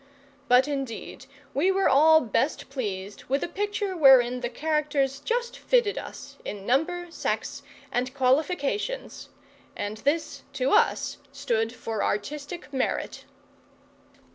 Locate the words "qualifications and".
8.11-9.97